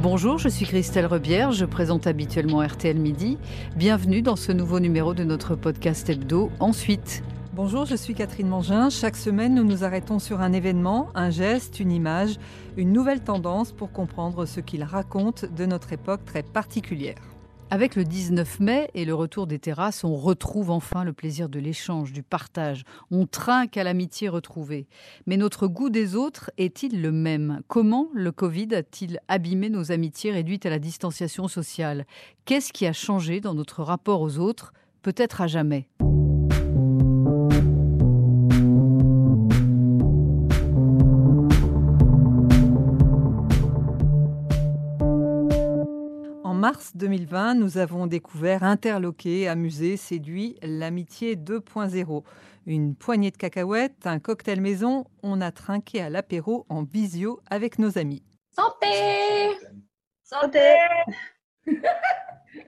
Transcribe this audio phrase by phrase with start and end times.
[0.00, 3.36] Bonjour, je suis Christelle Rebière, je présente habituellement RTL Midi.
[3.74, 7.24] Bienvenue dans ce nouveau numéro de notre podcast hebdo Ensuite.
[7.52, 8.90] Bonjour, je suis Catherine Mangin.
[8.90, 12.36] Chaque semaine, nous nous arrêtons sur un événement, un geste, une image,
[12.76, 17.18] une nouvelle tendance pour comprendre ce qu'il raconte de notre époque très particulière.
[17.70, 21.58] Avec le 19 mai et le retour des terrasses, on retrouve enfin le plaisir de
[21.58, 22.84] l'échange, du partage.
[23.10, 24.86] On trinque à l'amitié retrouvée.
[25.26, 27.60] Mais notre goût des autres est-il le même?
[27.68, 32.06] Comment le Covid a-t-il abîmé nos amitiés réduites à la distanciation sociale?
[32.46, 34.72] Qu'est-ce qui a changé dans notre rapport aux autres?
[35.02, 35.88] Peut-être à jamais.
[46.68, 52.24] Mars 2020, nous avons découvert, interloqué, amusé, séduit l'amitié 2.0.
[52.66, 57.78] Une poignée de cacahuètes, un cocktail maison, on a trinqué à l'apéro en visio avec
[57.78, 58.22] nos amis.
[58.54, 59.56] Santé
[60.22, 60.76] Santé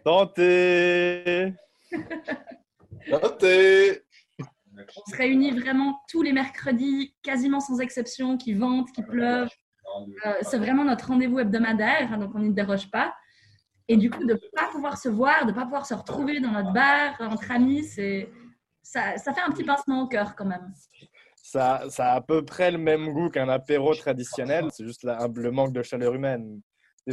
[0.02, 1.54] Santé
[3.10, 4.02] Santé
[4.78, 9.50] On se réunit vraiment tous les mercredis, quasiment sans exception, qui vente, qui pleuve.
[10.24, 13.12] Euh, c'est vraiment notre rendez-vous hebdomadaire, hein, donc on n'y déroge pas.
[13.90, 16.38] Et du coup, de ne pas pouvoir se voir, de ne pas pouvoir se retrouver
[16.38, 18.30] dans notre bar entre amis, c'est,
[18.80, 20.72] ça, ça fait un petit pincement au cœur quand même.
[21.34, 24.68] Ça, ça, a à peu près le même goût qu'un apéro traditionnel.
[24.70, 26.60] C'est juste le manque de chaleur humaine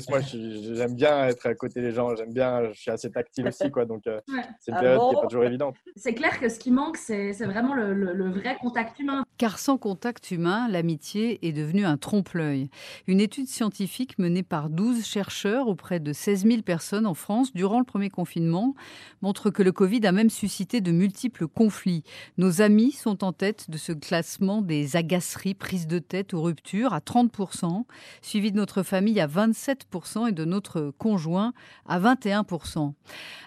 [0.09, 3.69] moi, j'aime bien être à côté des gens, j'aime bien, je suis assez tactile aussi,
[3.71, 3.85] quoi.
[3.85, 4.19] Donc, euh,
[4.59, 5.75] c'est une ah période qui n'est pas toujours évidente.
[5.95, 9.23] C'est clair que ce qui manque, c'est vraiment le, vrai contact humain.
[9.37, 12.69] Car sans contact humain, l'amitié est devenue un trompe-l'œil.
[13.07, 17.79] Une étude scientifique menée par 12 chercheurs auprès de 16 000 personnes en France durant
[17.79, 18.75] le premier confinement
[19.21, 22.03] montre que le Covid a même suscité de multiples conflits.
[22.37, 26.93] Nos amis sont en tête de ce classement des agaceries, prises de tête ou ruptures
[26.93, 27.85] à 30%,
[28.21, 29.86] suivi de notre famille à 27
[30.27, 31.53] et de notre conjoint
[31.85, 32.93] à 21%.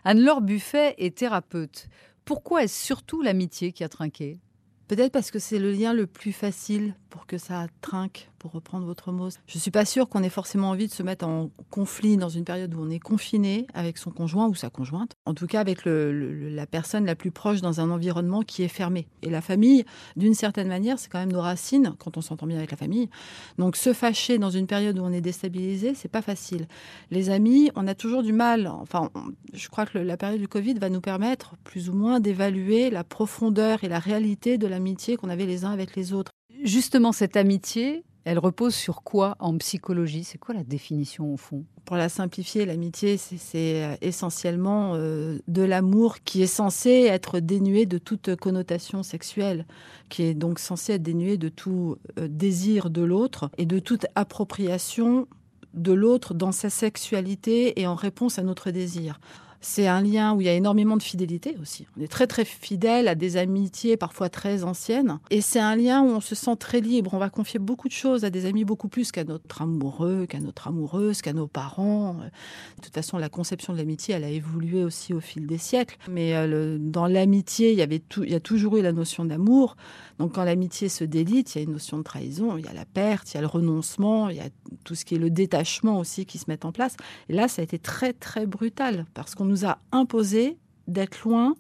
[0.05, 1.89] Anne-Laure Buffet est thérapeute.
[2.25, 4.41] Pourquoi est-ce surtout l'amitié qui a trinqué?
[4.89, 8.87] Peut-être parce que c'est le lien le plus facile pour que ça trinque pour reprendre
[8.87, 9.29] votre mot.
[9.47, 12.31] Je ne suis pas sûre qu'on ait forcément envie de se mettre en conflit dans
[12.31, 15.13] une période où on est confiné avec son conjoint ou sa conjointe.
[15.27, 19.07] En tout cas, avec la personne la plus proche dans un environnement qui est fermé.
[19.23, 19.85] Et la famille,
[20.17, 23.11] d'une certaine manière, c'est quand même nos racines quand on s'entend bien avec la famille.
[23.59, 26.67] Donc se fâcher dans une période où on est déstabilisé, c'est pas facile.
[27.11, 28.67] Les amis, on a toujours du mal.
[28.67, 29.11] Enfin,
[29.53, 33.05] je crois que la période du Covid va nous permettre plus ou moins d'évaluer la
[33.05, 36.33] profondeur et la réalité de l'amitié qu'on avait les uns avec les autres.
[36.63, 40.25] Justement, cette amitié, elle repose sur quoi en psychologie?
[40.25, 41.65] C'est quoi la définition au fond?
[41.85, 47.87] Pour la simplifier, l'amitié, c'est euh, essentiellement euh, de l'amour qui est censé être dénué
[47.87, 49.67] de toute connotation sexuelle,
[50.09, 54.07] qui est donc censé être dénué de tout euh, désir de l'autre et de toute
[54.15, 55.27] appropriation
[55.75, 59.21] de l'autre dans sa sexualité et en réponse à notre désir.
[59.61, 61.87] C'est un lien où il y a énormément de fidélité aussi.
[61.97, 65.19] On est très très fidèle à des amitiés parfois très anciennes.
[65.31, 67.13] Et c'est un lien où on se sent très libre.
[67.13, 70.41] On va confier beaucoup de choses à des amis, beaucoup plus qu'à notre amoureux, qu'à
[70.41, 72.15] notre amoureuse, qu'à nos parents.
[72.15, 75.99] De toute façon, la conception de l'amitié, elle a évolué aussi au fil des siècles.
[76.09, 79.77] Mais euh, dans l'amitié, il y avait il y a toujours eu la notion d'amour.
[80.19, 82.73] Donc quand l'amitié se délite, il y a une notion de trahison, il y a
[82.73, 84.49] la perte, il y a le renoncement, il y a
[84.85, 86.97] tout ce qui est le détachement aussi qui se met en place.
[87.29, 90.57] Et là, ça a été très très brutal parce qu'on nous a imposé
[90.89, 91.55] d'être loin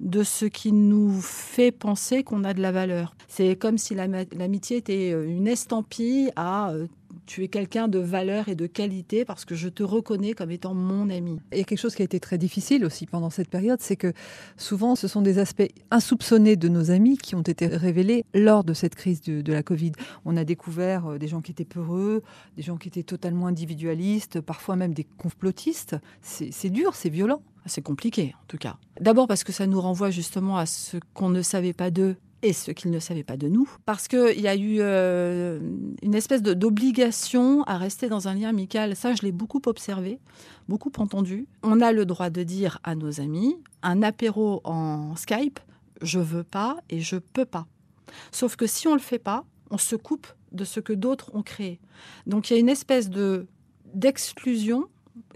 [0.00, 3.14] de ce qui nous fait penser qu'on a de la valeur.
[3.26, 6.86] C'est comme si l'amitié était euh, une estampille à euh,
[7.28, 10.72] tu es quelqu'un de valeur et de qualité parce que je te reconnais comme étant
[10.72, 11.38] mon ami.
[11.52, 13.96] Il y a quelque chose qui a été très difficile aussi pendant cette période, c'est
[13.96, 14.14] que
[14.56, 18.72] souvent ce sont des aspects insoupçonnés de nos amis qui ont été révélés lors de
[18.72, 19.92] cette crise de, de la Covid.
[20.24, 22.22] On a découvert euh, des gens qui étaient peureux,
[22.56, 25.96] des gens qui étaient totalement individualistes, parfois même des complotistes.
[26.22, 27.42] C'est dur, c'est violent.
[27.66, 28.78] C'est compliqué en tout cas.
[28.98, 32.52] D'abord parce que ça nous renvoie justement à ce qu'on ne savait pas d'eux et
[32.52, 35.58] ce qu'ils ne savaient pas de nous, parce qu'il y a eu euh,
[36.02, 38.94] une espèce d'obligation à rester dans un lien amical.
[38.94, 40.20] Ça, je l'ai beaucoup observé,
[40.68, 41.46] beaucoup entendu.
[41.62, 45.58] On a le droit de dire à nos amis, un apéro en Skype,
[46.00, 47.66] je veux pas et je peux pas.
[48.30, 51.42] Sauf que si on le fait pas, on se coupe de ce que d'autres ont
[51.42, 51.80] créé.
[52.26, 53.46] Donc il y a une espèce de
[53.94, 54.86] d'exclusion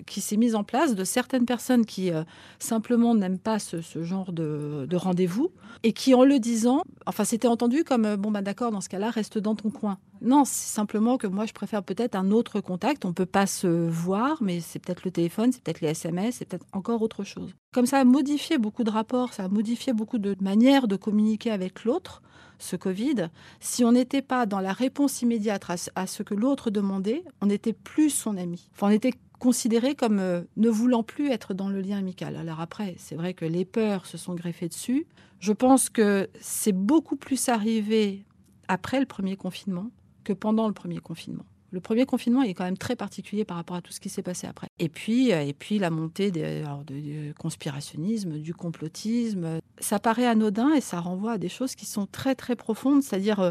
[0.06, 2.24] qui s'est mise en place de certaines personnes qui euh,
[2.58, 5.50] simplement n'aiment pas ce, genre de, rendez-vous
[5.82, 8.88] et qui, en le disant, enfin, c'était entendu comme euh, bon, bah d'accord, dans ce
[8.88, 9.98] cas-là, reste dans ton coin.
[10.20, 13.04] Non, c'est simplement que moi, je préfère peut-être un autre contact.
[13.04, 16.44] On peut pas se voir, mais c'est peut-être le téléphone, c'est peut-être les SMS, c'est
[16.44, 17.54] peut-être encore autre chose.
[17.72, 21.50] Comme ça a modifié beaucoup de rapports, ça a modifié beaucoup de manières de communiquer
[21.50, 22.22] avec l'autre
[22.62, 23.28] ce Covid,
[23.60, 25.64] si on n'était pas dans la réponse immédiate
[25.94, 28.68] à, ce que l'autre demandait, on n'était plus son ami.
[28.72, 32.36] Enfin, on était considéré comme euh, ne voulant plus être dans le lien amical.
[32.36, 35.04] Alors après, c'est vrai que les peurs se sont greffées dessus.
[35.40, 38.24] Je pense que c'est beaucoup plus arrivé
[38.68, 39.90] après le premier confinement
[40.22, 41.44] que pendant le premier confinement.
[41.72, 44.22] Le premier confinement est quand même très particulier par rapport à tout ce qui s'est
[44.22, 44.68] passé après.
[44.78, 49.58] Et puis, euh, et puis la montée des, du conspirationnisme, du complotisme.
[49.78, 53.40] Ça paraît anodin et ça renvoie à des choses qui sont très très profondes, c'est-à-dire
[53.40, 53.50] euh,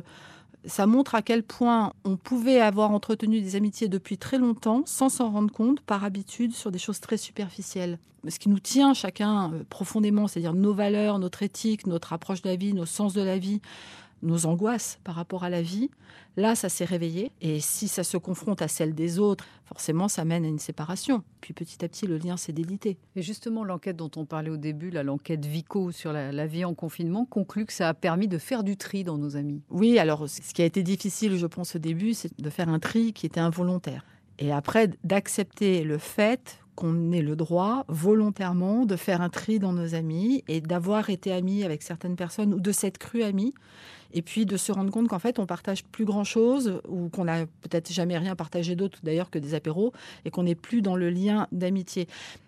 [0.66, 5.10] ça montre à quel point on pouvait avoir entretenu des amitiés depuis très longtemps sans
[5.10, 7.98] s'en rendre compte par habitude sur des choses très superficielles.
[8.28, 12.50] Ce qui nous tient chacun euh, profondément, c'est-à-dire nos valeurs, notre éthique, notre approche de
[12.50, 13.62] la vie, nos sens de la vie,
[14.22, 15.90] nos angoisses par rapport à la vie,
[16.38, 17.32] là, ça s'est réveillé.
[17.42, 21.24] Et si ça se confronte à celle des autres, forcément, ça mène à une séparation.
[21.42, 22.98] Puis petit à petit, le lien s'est délité.
[23.16, 27.26] Et justement, l'enquête dont on parlait au début, l'enquête Vico sur la, vie en confinement,
[27.26, 29.62] conclut que ça a permis de faire du tri dans nos amis.
[29.70, 32.80] Oui, alors ce qui a été difficile, je pense, au début, c'est de faire un
[32.80, 34.06] tri qui était involontaire.
[34.40, 39.74] Et après, d'accepter le fait qu'on ait le droit volontairement de faire un tri dans
[39.74, 43.54] nos amis et d'avoir été amis avec certaines personnes ou de s'être cru amis
[44.14, 47.26] et puis de se rendre compte qu'en fait on partage plus grand chose ou qu'on
[47.26, 49.94] n'a peut-être jamais rien partagé d'autre d'ailleurs que des apéros
[50.26, 52.08] et qu'on n'est plus dans le lien d'amitié.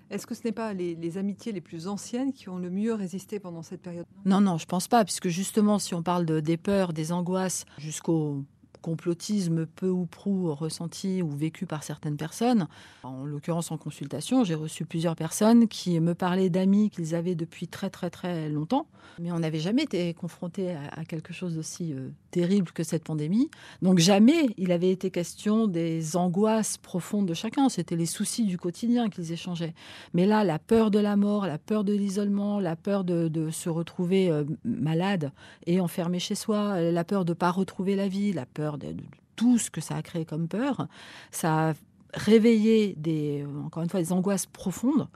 [0.10, 3.40] Est-ce que ce n'est pas les, amitiés les plus anciennes qui ont le mieux résisté
[3.40, 4.06] pendant cette période?
[4.26, 7.66] Non, non, je pense pas, puisque justement, si on parle de, des peurs, des angoisses,
[7.80, 8.44] jusqu'au
[8.84, 12.68] complotisme peu ou prou ressenti ou vécu par certaines personnes.
[13.02, 17.68] En l'occurrence, en consultation, j'ai reçu plusieurs personnes qui me parlaient d'amis qu'ils avaient depuis
[17.68, 18.88] très très très longtemps,
[19.20, 23.50] mais on n'avait jamais été confronté à, quelque chose d'aussi euh, terrible que cette pandémie.
[23.82, 27.70] Donc jamais il avait été question des angoisses profondes de chacun.
[27.70, 29.74] C'était les soucis du quotidien qu'ils échangeaient.
[30.14, 33.70] Mais là, la peur de la mort, la peur de l'isolement, la peur de, se
[33.70, 35.32] retrouver euh, malade
[35.68, 38.96] et enfermé chez soi, la peur de ne pas retrouver la vie, la peur de,
[39.36, 40.88] tout ce que ça a créé comme peur,
[41.32, 41.74] ça a
[42.14, 45.08] réveillé des, encore une fois, des angoisses profondes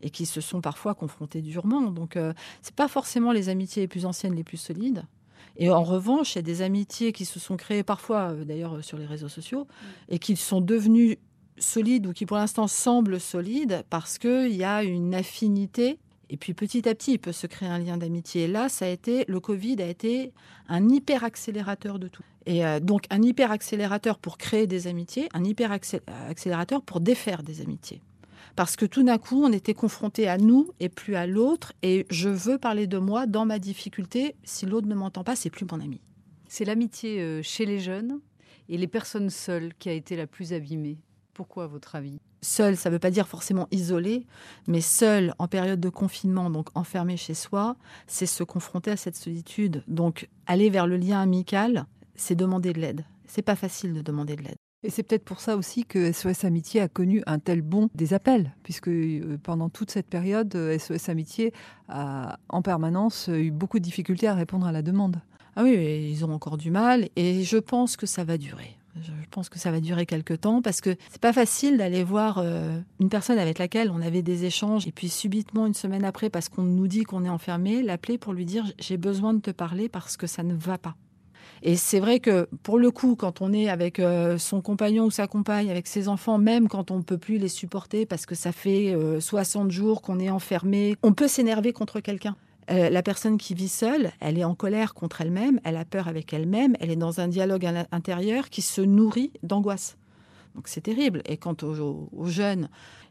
[0.00, 1.82] et qui se sont parfois confrontées durement.
[1.82, 5.04] Donc, euh, c'est pas forcément les amitiés les plus anciennes, les plus solides.
[5.56, 8.82] Et en revanche, il y a des amitiés qui se sont créées parfois, euh, d'ailleurs,
[8.82, 9.66] sur les réseaux sociaux,
[10.08, 11.18] et qui sont devenues
[11.58, 15.98] solides ou qui pour l'instant semblent solides parce qu'il y a une affinité
[16.32, 18.48] et puis petit à petit, il peut se créer un lien d'amitié.
[18.48, 20.32] là, ça a été, le Covid a été
[20.66, 22.22] un hyper accélérateur de tout.
[22.46, 27.42] Et euh, donc un hyper accélérateur pour créer des amitiés, un hyper accélérateur pour défaire
[27.42, 28.00] des amitiés.
[28.56, 31.74] Parce que tout d'un coup, on était confronté à nous et plus à l'autre.
[31.82, 34.34] Et je veux parler de moi dans ma difficulté.
[34.42, 36.00] Si l'autre ne m'entend pas, c'est plus mon ami.
[36.48, 38.20] C'est l'amitié euh, chez les jeunes
[38.70, 40.96] et les personnes seules qui a été la plus abîmée.
[41.34, 42.20] Pourquoi, à votre avis?
[42.42, 44.26] Seul, ça ne veut pas dire forcément isolé,
[44.66, 47.76] mais seul en période de confinement, donc enfermé chez soi,
[48.06, 49.82] c'est se confronter à cette solitude.
[49.88, 51.86] Donc aller vers le lien amical,
[52.16, 53.04] c'est demander de l'aide.
[53.26, 54.56] C'est pas facile de demander de l'aide.
[54.84, 58.14] Et c'est peut-être pour ça aussi que SOS Amitié a connu un tel bond des
[58.14, 61.52] appels, puisque euh, pendant toute cette période, SOS euh, Amitié
[61.88, 65.20] a en permanence eu beaucoup de difficultés à répondre à la demande.
[65.54, 68.76] Ah oui, ils ont encore du mal, et je pense que ça va durer.
[69.00, 72.38] Je pense que ça va durer quelques temps parce que c'est pas facile d'aller voir
[72.38, 76.28] euh, une personne avec laquelle on avait des échanges et puis subitement une semaine après
[76.28, 79.50] parce qu'on nous dit qu'on est enfermé, l'appeler pour lui dire j'ai besoin de te
[79.50, 80.94] parler parce que ça ne va pas.
[81.62, 85.10] Et c'est vrai que pour le coup, quand on est avec euh, son compagnon ou
[85.10, 88.34] sa compagne, avec ses enfants, même quand on ne peut plus les supporter parce que
[88.34, 92.36] ça fait 60 euh, jours qu'on est enfermé, on peut s'énerver contre quelqu'un.
[92.72, 96.08] Euh, la personne qui vit seule, elle est en colère contre elle-même, elle a peur
[96.08, 99.98] avec elle-même, elle est dans un dialogue intérieur qui se nourrit d'angoisse.
[100.54, 101.22] Donc c'est terrible.
[101.26, 102.70] Et quant aux, jeunes,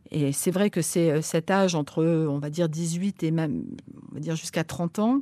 [0.10, 3.65] et c'est vrai que c'est euh, cet âge entre, on va dire, 18 et même,
[4.12, 5.22] on va dire, jusqu'à 30 ans,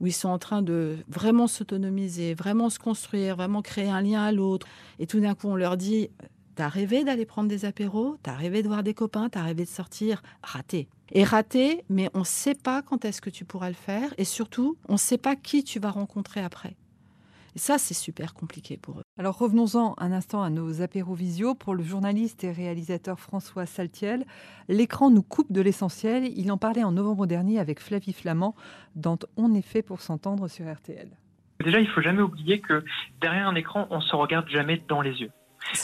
[0.00, 4.22] où ils sont en train de vraiment s'autonomiser, vraiment se construire, vraiment créer un lien
[4.22, 4.66] à l'autre.
[4.98, 6.08] Et tout d'un coup, on leur dit,
[6.54, 9.68] t'as rêvé d'aller prendre des apéros, t'as rêvé de voir des copains, t'as rêvé de
[9.68, 13.74] sortir, raté est raté, mais on ne sait pas quand est-ce que tu pourras le
[13.74, 14.12] faire.
[14.18, 16.76] Et surtout, on ne sait pas qui tu vas rencontrer après.
[17.56, 19.02] Et ça, c'est super compliqué pour eux.
[19.16, 21.54] Alors revenons-en un instant à nos apéros visio.
[21.54, 24.24] Pour le journaliste et réalisateur François Saltiel,
[24.68, 26.24] l'écran nous coupe de l'essentiel.
[26.36, 28.56] Il en parlait en novembre dernier avec Flavie Flamand
[28.96, 31.10] dans On est fait pour s'entendre sur RTL.
[31.62, 32.84] Déjà, il faut jamais oublier que
[33.20, 35.30] derrière un écran, on se regarde jamais dans les yeux.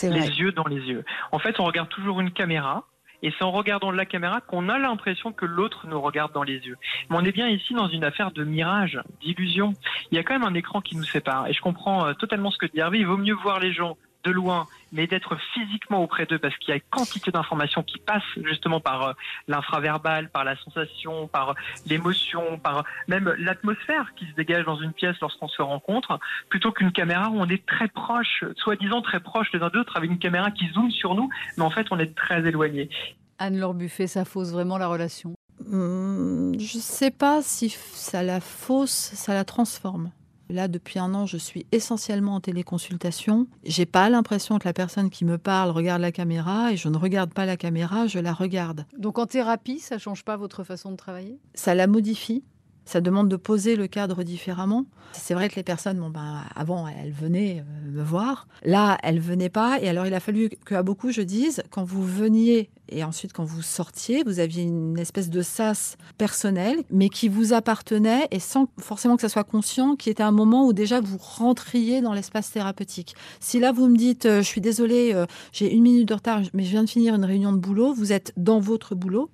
[0.03, 1.05] Les yeux dans les yeux.
[1.31, 2.89] En fait, on regarde toujours une caméra
[3.23, 6.59] et c'est en regardant la caméra qu'on a l'impression que l'autre nous regarde dans les
[6.59, 6.77] yeux.
[7.09, 9.75] Mais on est bien ici dans une affaire de mirage, d'illusion.
[10.11, 11.47] Il y a quand même un écran qui nous sépare.
[11.49, 12.99] Et je comprends euh, totalement ce que dit Hervé.
[12.99, 16.71] Il vaut mieux voir les gens de loin, mais d'être physiquement auprès d'eux parce qu'il
[16.71, 19.13] y a une quantité d'informations qui passent justement par euh,
[19.49, 21.55] l'infraverbal, par la sensation, par
[21.87, 26.93] l'émotion, par même l'atmosphère qui se dégage dans une pièce lorsqu'on se rencontre, plutôt qu'une
[26.93, 30.51] caméra où on est très proche, soi-disant très proche les uns d'autres, avec une caméra
[30.51, 32.91] qui zoome sur nous, mais en fait on est très éloigné.
[33.39, 35.35] Anne-Laure Buffet, ça fausse vraiment la relation?
[35.71, 40.11] Hum, Je ne sais pas si ça la fausse, ça la transforme.
[40.51, 43.47] Là, depuis un an, je suis essentiellement en téléconsultation.
[43.63, 46.97] J'ai pas l'impression que la personne qui me parle regarde la caméra et je ne
[46.97, 48.85] regarde pas la caméra, je la regarde.
[48.99, 51.39] Donc en thérapie, ça change pas votre façon de travailler?
[51.55, 52.43] Ça la modifie.
[52.91, 54.85] Ça demande de poser le cadre différemment.
[55.13, 58.49] C'est vrai que les personnes, bon, ben, avant, elles venaient euh, me voir.
[58.65, 59.79] Là, elles venaient pas.
[59.81, 63.45] Et alors, il a fallu qu'à beaucoup, je dise, quand vous veniez et ensuite quand
[63.45, 68.67] vous sortiez, vous aviez une espèce de sas personnel, mais qui vous appartenait et sans
[68.81, 72.51] forcément que ça soit conscient, qui était un moment où déjà vous rentriez dans l'espace
[72.51, 73.15] thérapeutique.
[73.39, 76.41] Si là, vous me dites, euh, je suis désolée, euh, j'ai une minute de retard,
[76.55, 79.31] mais je viens de finir une réunion de boulot, vous êtes dans votre boulot,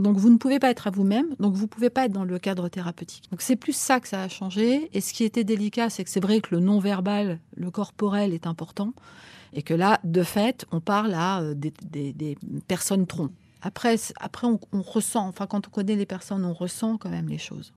[0.00, 2.24] donc vous ne pouvez pas être à vous-même, donc vous ne pouvez pas être dans
[2.24, 3.30] le cadre thérapeutique.
[3.30, 4.90] Donc c'est plus ça que ça a changé.
[4.92, 8.46] Et ce qui était délicat, c'est que c'est vrai que le non-verbal, le corporel est
[8.46, 8.92] important.
[9.52, 12.36] Et que là, de fait, on parle à euh, des,
[12.68, 13.32] personnes troncs.
[13.62, 17.28] Après, après on, on, ressent, enfin quand on connaît les personnes, on ressent quand même
[17.28, 17.74] les choses.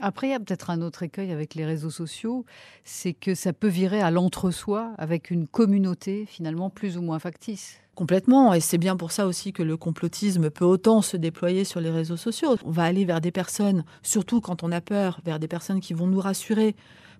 [0.00, 2.44] Après, il y a peut-être un autre écueil avec les réseaux sociaux,
[2.82, 7.78] c'est que ça peut virer à l'entre-soi avec une communauté finalement plus ou moins factice.
[7.94, 11.80] Complètement, et c'est bien pour ça aussi que le complotisme peut autant se déployer sur
[11.80, 12.56] les réseaux sociaux.
[12.64, 15.94] On va aller vers des personnes, surtout quand on a peur, vers des personnes qui
[15.94, 16.74] vont nous rassurer,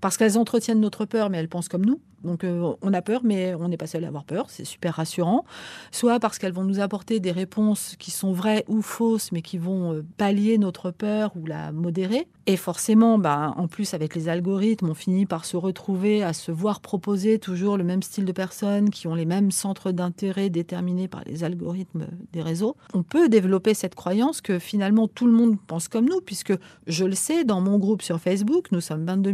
[0.05, 1.99] parce qu'elles entretiennent notre peur, mais elles pensent comme nous.
[2.25, 4.95] Donc euh, on a peur, mais on n'est pas seul à avoir peur, c'est super
[4.95, 5.47] rassurant.
[5.93, 9.57] Soit parce qu'elles vont nous apporter des réponses qui sont vraies ou fausses, mais qui
[9.57, 12.27] vont euh, pallier notre peur ou la modérer.
[12.47, 16.53] Et forcément, bah, en plus avec les algorithmes, on finit par se retrouver à se
[16.53, 21.09] voir proposer toujours le même style de personnes qui ont les mêmes centres d'intérêt déterminés
[21.09, 22.77] par les algorithmes des réseaux.
[22.93, 26.53] On peut développer cette croyance que finalement tout le monde pense comme nous, puisque
[26.87, 29.33] je le sais, dans mon groupe sur Facebook, nous sommes 22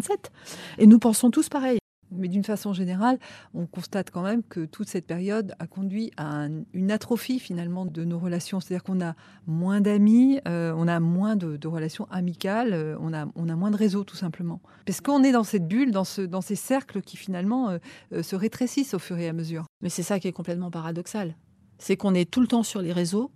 [0.00, 0.32] 637,
[0.78, 1.78] et nous pensons tous pareil.
[2.12, 3.18] Mais d'une façon générale,
[3.54, 8.04] on constate quand même que toute cette période a conduit à une atrophie finalement de
[8.04, 8.58] nos relations.
[8.60, 9.14] C'est-à-dire qu'on a
[9.46, 13.70] moins d'amis, euh, on a moins de, relations amicales, euh, on, a, on a moins
[13.70, 14.60] de réseaux tout simplement.
[14.86, 17.70] Parce qu'on est dans cette bulle, dans, ce, dans ces cercles qui finalement
[18.12, 19.66] euh, se rétrécissent au fur et à mesure.
[19.80, 21.36] Mais c'est ça qui est complètement paradoxal.
[21.78, 23.30] C'est qu'on est tout le temps sur les réseaux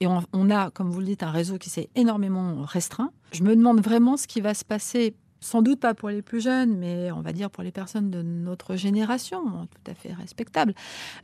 [0.00, 3.12] et on a, comme vous le dites, un réseau qui s'est énormément restreint.
[3.32, 6.40] Je me demande vraiment ce qui va se passer sans doute pas pour les plus
[6.42, 10.74] jeunes, mais on va dire pour les personnes de notre génération, tout à fait respectable,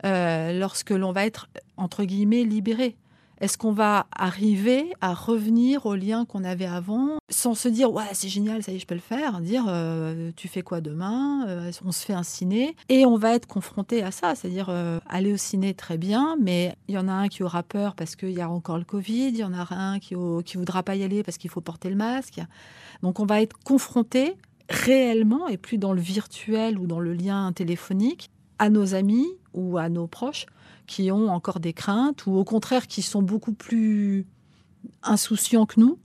[0.05, 2.97] euh, lorsque l'on va être, entre guillemets, libéré.
[3.41, 8.05] Est-ce qu'on va arriver à revenir au lien qu'on avait avant sans se dire ouais
[8.13, 11.45] c'est génial ça y est je peux le faire dire euh, tu fais quoi demain
[11.49, 14.71] euh, on se fait un ciné et on va être confronté à ça c'est-à-dire
[15.09, 18.15] aller au ciné très bien mais il y en a un qui aura peur parce
[18.15, 20.15] qu'il y a encore le Covid il y en a un qui
[20.45, 22.41] qui voudra pas y aller parce qu'il faut porter le masque.
[23.03, 24.35] Donc on va être confronté
[24.69, 29.79] réellement, et plus dans le virtuel ou dans le lien téléphonique, à nos amis ou
[29.79, 30.47] à nos proches
[30.87, 34.27] qui ont encore des craintes ou au contraire qui sont beaucoup plus
[35.03, 35.99] insouciants que nous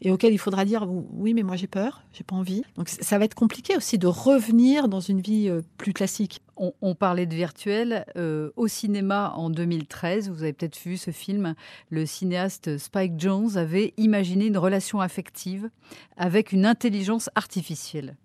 [0.00, 2.62] et auxquels il faudra dire oui mais moi j'ai peur, j'ai pas envie.
[2.76, 6.40] Donc ça va être compliqué aussi de revenir dans une vie euh, plus classique.
[6.80, 10.28] On, parlait de virtuel euh, au cinéma en 2013.
[10.28, 11.54] Vous avez peut-être vu ce film.
[11.88, 15.70] Le cinéaste Spike Jones avait imaginé une relation affective
[16.16, 18.16] avec une intelligence artificielle.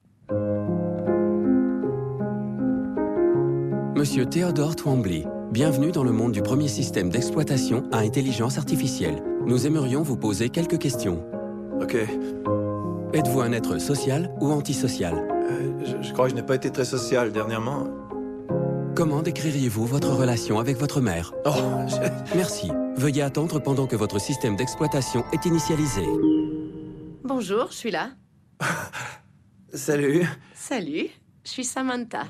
[4.03, 9.23] Monsieur Théodore Twombly, bienvenue dans le monde du premier système d'exploitation à intelligence artificielle.
[9.45, 11.25] Nous aimerions vous poser quelques questions.
[11.81, 11.95] Ok.
[13.13, 15.13] Êtes-vous un être social ou antisocial?
[15.49, 17.87] Euh, je, crois que je n'ai pas été très social dernièrement.
[18.93, 21.31] Comment décririez-vous votre relation avec votre mère?
[21.45, 21.51] Oh,
[22.35, 22.71] Merci.
[22.97, 26.03] Veuillez attendre pendant que votre système d'exploitation est initialisé.
[27.23, 28.09] Bonjour, je suis là.
[29.73, 30.25] Salut.
[30.53, 31.07] Salut,
[31.45, 32.25] je suis Samantha.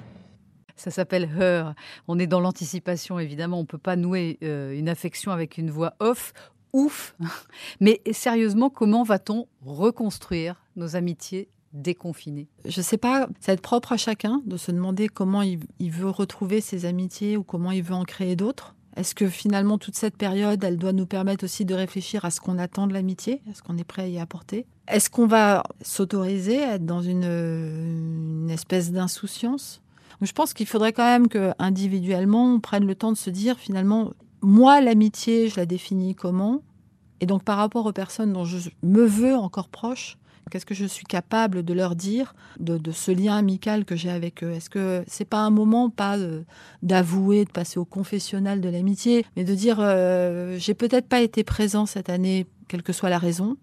[0.75, 1.74] Ça s'appelle Her.
[2.08, 3.60] On est dans l'anticipation, évidemment.
[3.60, 6.34] On ne peut pas nouer euh, une affection avec une voix off
[6.74, 7.15] ouf.
[7.80, 12.48] Mais sérieusement, comment va-t-on reconstruire nos amitiés déconfinées?
[12.65, 15.60] Je ne sais pas, ça va être propre à chacun de se demander comment il,
[15.80, 18.75] veut retrouver ses amitiés ou comment il veut en créer d'autres.
[18.96, 22.39] Est-ce que finalement toute cette période, elle doit nous permettre aussi de réfléchir à ce
[22.39, 24.68] qu'on attend de l'amitié, à ce qu'on est prêt à y apporter?
[24.88, 29.83] Est-ce qu'on va s'autoriser à être dans une, une espèce d'insouciance?
[30.22, 33.58] Je pense qu'il faudrait quand même que individuellement on prenne le temps de se dire
[33.58, 34.12] finalement
[34.43, 36.62] moi, l'amitié, je la définis comment?
[37.22, 40.17] Et donc, par rapport aux personnes dont je me veux encore proche,
[40.51, 44.43] Qu'est-ce que je suis capable de leur dire de, ce lien amical que j'ai avec
[44.43, 44.51] eux?
[44.51, 46.17] Est-ce que c'est pas un moment, pas
[46.84, 51.46] d'avouer, de passer au confessionnal de l'amitié, mais de dire euh, j'ai peut-être pas été
[51.46, 53.55] présent cette année, quelle que soit la raison,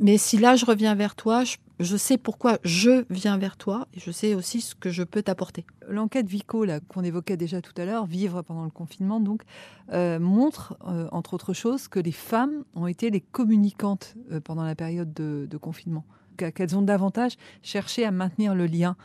[0.00, 1.44] mais si là je reviens vers toi,
[1.78, 5.22] je, sais pourquoi je viens vers toi et je sais aussi ce que je peux
[5.22, 5.64] t'apporter.
[5.88, 9.42] L'enquête Vico qu'on évoquait déjà tout à l'heure, vivre pendant le confinement, donc
[9.92, 14.64] euh, montre euh, entre autres choses que les femmes ont été les communicantes euh, pendant
[14.64, 16.04] la période de, confinement
[16.36, 18.96] qu'elles ont davantage cherché à maintenir le lien.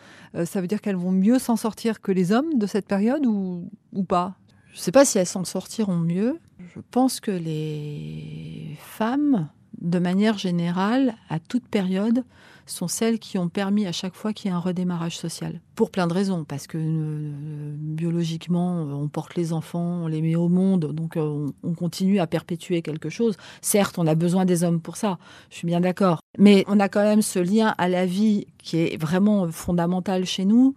[0.45, 3.69] ça veut dire qu'elles vont mieux s'en sortir que les hommes de cette période ou,
[3.93, 4.33] ou pas?
[4.71, 6.39] Je ne sais pas si elles s'en sortiront mieux.
[6.75, 9.47] Je pense que les femmes
[9.81, 12.23] de manière générale, à toute période,
[12.65, 15.59] sont celles qui ont permis à chaque fois qu'il y ait un redémarrage social.
[15.75, 20.35] Pour plein de raisons, parce que euh, biologiquement, on porte les enfants, on les met
[20.35, 23.37] au monde, donc euh, on, continue à perpétuer quelque chose.
[23.61, 25.17] Certes, on a besoin des hommes pour ça,
[25.49, 26.19] je suis bien d'accord.
[26.37, 30.45] Mais on a quand même ce lien à la vie qui est vraiment fondamental chez
[30.45, 30.75] nous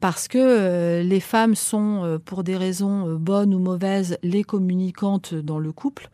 [0.00, 5.58] parce que euh, les femmes sont, pour des raisons bonnes ou mauvaises, les communicantes dans
[5.58, 6.10] le couple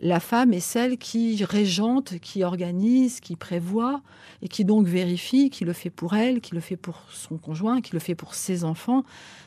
[0.00, 4.02] la femme est celle qui régente, qui organise, qui prévoit
[4.42, 7.80] et qui donc vérifie, qui le fait pour elle, qui le fait pour son conjoint,
[7.80, 9.04] qui le fait pour ses enfants.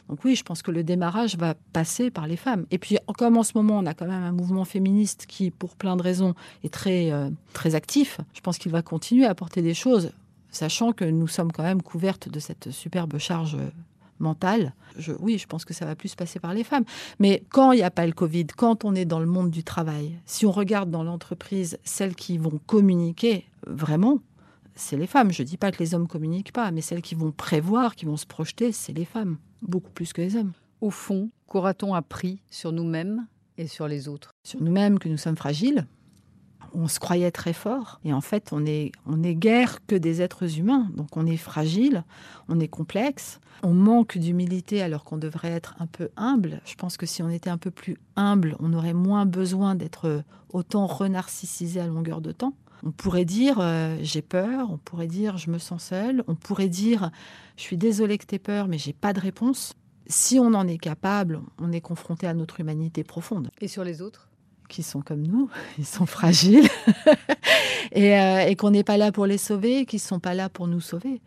[0.09, 2.65] Donc oui, je pense que le démarrage va passer par les femmes.
[2.71, 5.75] Et puis comme en ce moment, on a quand même un mouvement féministe qui, pour
[5.75, 9.61] plein de raisons, est très, euh, très actif, je pense qu'il va continuer à apporter
[9.61, 10.11] des choses,
[10.49, 13.55] sachant que nous sommes quand même couvertes de cette superbe charge
[14.19, 16.85] mentale, je, oui, je pense que ça va plus passer par les femmes.
[17.19, 19.63] Mais quand il n'y a pas le Covid, quand on est dans le monde du
[19.63, 24.19] travail, si on regarde dans l'entreprise celles qui vont communiquer vraiment,
[24.75, 25.31] c'est les femmes.
[25.31, 28.05] Je ne dis pas que les hommes communiquent pas, mais celles qui vont prévoir, qui
[28.05, 30.53] vont se projeter, c'est les femmes, beaucoup plus que les hommes.
[30.81, 34.31] Au fond, qu'aura-t-on appris sur nous-mêmes et sur les autres?
[34.43, 35.85] Sur nous-mêmes que nous sommes fragiles,
[36.73, 37.99] on se croyait très fort.
[38.03, 40.89] Et en fait on est on est guère que des êtres humains.
[40.95, 42.03] Donc on est fragile
[42.47, 43.39] on est complexe.
[43.63, 46.61] On manque d'humilité alors qu'on devrait être un peu humble.
[46.65, 50.23] Je pense que si on était un peu plus humble on aurait moins besoin d'être
[50.51, 52.53] autant renarcissisé à longueur de temps.
[52.83, 54.71] On pourrait dire euh, j'ai peur.
[54.71, 57.11] On pourrait dire je me sens seul on pourrait dire
[57.57, 59.73] je suis désolé que tu aies peur mais j'ai pas de réponse.
[60.11, 63.51] Si on en est capable, on est confronté à notre humanité profonde.
[63.61, 64.28] Et sur les autres?
[64.69, 66.69] Qui sont comme nous, ils sont fragiles,
[67.97, 70.67] euh, et, qu'on n'est pas là pour les sauver, qu'ils ne sont pas là pour
[70.67, 71.21] nous sauver,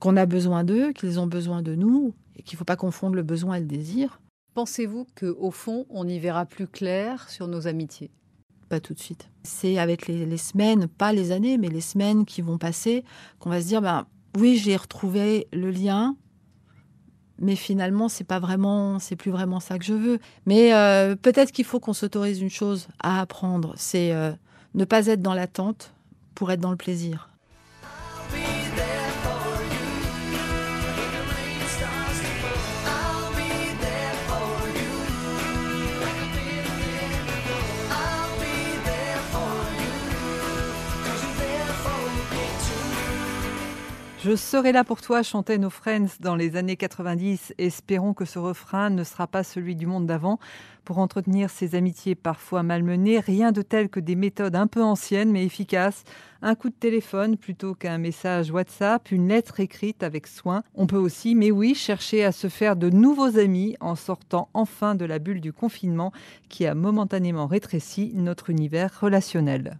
[0.00, 3.14] qu'on a besoin d'eux, qu'ils ont besoin de nous, et qu'il ne faut pas confondre
[3.14, 4.20] le besoin et le désir.
[4.54, 8.10] Pensez-vous qu'au fond, on y verra plus clair sur nos amitiés?
[8.68, 9.28] Pas tout de suite.
[9.44, 13.04] C'est avec les, semaines, pas les années, mais les semaines qui vont passer,
[13.38, 14.06] qu'on va se dire, ben,
[14.36, 16.16] oui, j'ai retrouvé le lien,
[17.38, 20.18] mais finalement c'est pas vraiment c'est plus vraiment ça que je veux.
[20.46, 24.32] Mais euh, peut-être qu'il faut qu'on s'autorise une chose à apprendre c'est euh,
[24.74, 25.92] ne pas être dans l'attente
[26.34, 27.30] pour être dans le plaisir
[44.26, 47.54] Je serai là pour toi, chantaient nos friends dans les années 90.
[47.58, 50.40] Espérons que ce refrain ne sera pas celui du monde d'avant.
[50.84, 55.30] Pour entretenir ces amitiés parfois malmenées, rien de tel que des méthodes un peu anciennes
[55.30, 56.02] mais efficaces.
[56.42, 60.64] Un coup de téléphone plutôt qu'un message WhatsApp, une lettre écrite avec soin.
[60.74, 64.96] On peut aussi, mais oui, chercher à se faire de nouveaux amis en sortant enfin
[64.96, 66.12] de la bulle du confinement
[66.48, 69.78] qui a momentanément rétréci notre univers relationnel.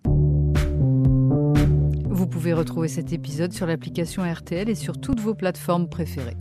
[2.27, 6.37] Vous pouvez retrouver cet épisode sur l'application RTL et sur toutes vos plateformes préférées.